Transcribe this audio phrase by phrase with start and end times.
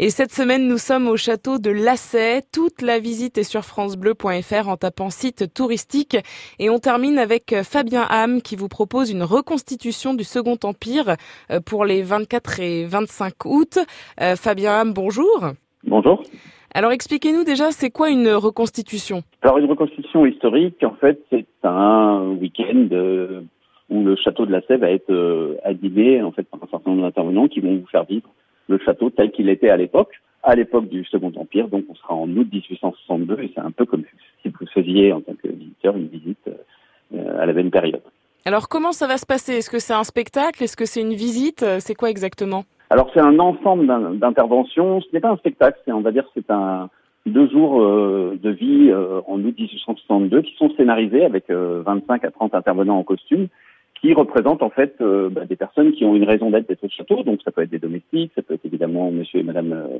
[0.00, 2.42] Et cette semaine, nous sommes au château de Lassay.
[2.52, 6.16] Toute la visite est sur francebleu.fr en tapant site touristique.
[6.58, 11.14] Et on termine avec Fabien Ham qui vous propose une reconstitution du Second Empire
[11.52, 13.78] euh, pour les 24 et 25 août.
[14.20, 15.52] Euh, Fabien Ham, bonjour.
[15.86, 16.24] Bonjour.
[16.74, 19.22] Alors expliquez-nous déjà, c'est quoi une reconstitution?
[19.42, 23.42] Alors une reconstitution historique, en fait, c'est un week-end euh,
[23.90, 27.46] où le château de Lassay va être animé en fait, par un certain nombre d'intervenants
[27.46, 28.28] qui vont vous faire vivre
[28.68, 31.68] le château tel qu'il était à l'époque, à l'époque du Second Empire.
[31.68, 34.04] Donc on sera en août 1862 et c'est un peu comme
[34.42, 36.48] si vous faisiez en tant que visiteur une visite
[37.14, 38.02] euh, à la même période.
[38.44, 39.54] Alors comment ça va se passer?
[39.54, 40.62] Est-ce que c'est un spectacle?
[40.62, 41.64] Est-ce que c'est une visite?
[41.78, 42.64] C'est quoi exactement?
[42.90, 43.86] Alors c'est un ensemble
[44.18, 45.00] d'interventions.
[45.00, 46.90] Ce n'est pas un spectacle, c'est on va dire c'est un
[47.24, 52.30] deux jours euh, de vie euh, en août 1862 qui sont scénarisés avec 25 à
[52.30, 53.48] 30 intervenants en costume
[54.04, 56.90] qui représentent en fait euh, bah, des personnes qui ont une raison d'être d'être au
[56.90, 57.22] château.
[57.22, 59.98] Donc ça peut être des domestiques, ça peut être évidemment monsieur et madame euh,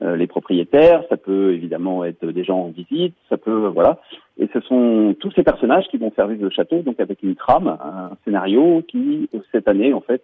[0.00, 4.00] euh, les propriétaires, ça peut évidemment être des gens en visite, ça peut voilà.
[4.38, 7.68] Et ce sont tous ces personnages qui vont vivre le château, donc avec une trame,
[7.68, 10.22] un scénario qui cette année en fait,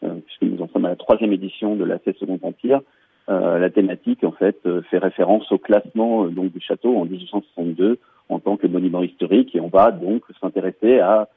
[0.00, 2.80] puisque nous en sommes à la troisième édition de la Second Empire,
[3.28, 4.58] la thématique en fait
[4.90, 7.98] fait référence au classement donc du château en 1862
[8.30, 11.28] en tant que monument historique et on va donc s'intéresser à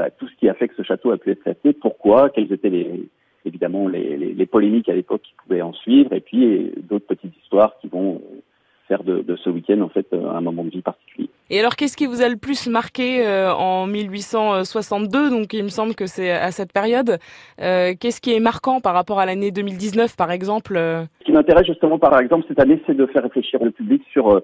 [0.00, 2.50] bah, tout ce qui a fait que ce château a pu être classé, pourquoi, quelles
[2.50, 3.06] étaient les,
[3.44, 7.36] évidemment les, les, les polémiques à l'époque qui pouvaient en suivre, et puis d'autres petites
[7.36, 8.40] histoires qui vont euh,
[8.88, 11.28] faire de, de ce week-end en fait euh, un moment de vie particulier.
[11.50, 15.94] Et alors, qu'est-ce qui vous a le plus marqué en 1862 Donc, il me semble
[15.94, 17.18] que c'est à cette période.
[17.60, 21.66] Euh, qu'est-ce qui est marquant par rapport à l'année 2019, par exemple Ce qui m'intéresse
[21.66, 24.40] justement, par exemple, cette année, c'est de faire réfléchir le public sur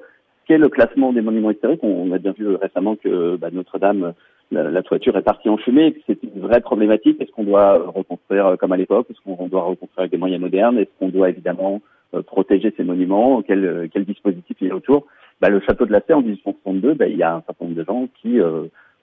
[0.46, 1.82] qu'est le classement des monuments historiques.
[1.82, 4.12] On, a bien vu récemment que bah, Notre-Dame
[4.50, 7.20] la, toiture est partie en fumée, c'est une vraie problématique.
[7.20, 9.06] Est-ce qu'on doit reconstruire euh, comme à l'époque?
[9.10, 10.78] Est-ce qu'on doit reconstruire avec des moyens modernes?
[10.78, 11.80] Est-ce qu'on doit évidemment
[12.14, 13.42] euh, protéger ces monuments?
[13.42, 15.06] Quel, euh, quel dispositif il y a autour?
[15.40, 17.76] Bah, Le château de la Serre en 1862, bah, il y a un certain nombre
[17.76, 18.38] de gens qui,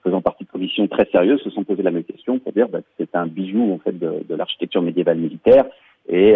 [0.02, 2.80] faisant partie de commissions très sérieuses, se sont posé la même question pour dire bah,
[2.80, 5.64] que c'est un bijou en fait de, de l'architecture médiévale militaire
[6.08, 6.34] et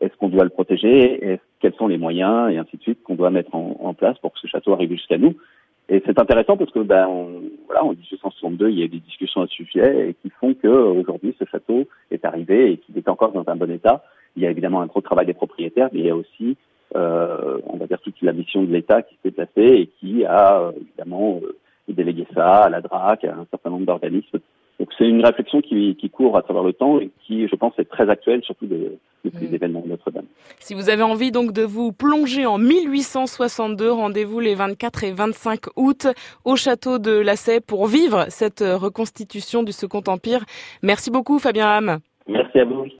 [0.00, 1.38] est-ce qu'on doit le protéger?
[1.60, 2.50] Quels sont les moyens?
[2.50, 5.18] Et ainsi de suite qu'on doit mettre en place pour que ce château arrive jusqu'à
[5.18, 5.34] nous
[5.88, 7.08] et c'est intéressant parce que, ben,
[7.66, 10.52] voilà, en 1862, il y a eu des discussions à ce sujet et qui font
[10.54, 14.02] que aujourd'hui, ce château est arrivé et qu'il est encore dans un bon état.
[14.36, 16.56] Il y a évidemment un gros travail des propriétaires, mais il y a aussi,
[16.96, 20.60] euh, on va dire, toute la mission de l'État qui s'est placée et qui a
[20.60, 21.54] euh, évidemment euh,
[21.88, 24.40] délégué ça à la DRAC, à un certain nombre d'organismes
[24.98, 27.84] c'est une réflexion qui, qui, court à travers le temps et qui, je pense, est
[27.84, 30.26] très actuelle, surtout de, depuis les événements de Notre-Dame.
[30.58, 35.60] Si vous avez envie donc de vous plonger en 1862, rendez-vous les 24 et 25
[35.76, 36.06] août
[36.44, 40.44] au château de Lassay pour vivre cette reconstitution du Second Empire.
[40.82, 41.98] Merci beaucoup Fabien Ham.
[42.28, 42.86] Merci à vous.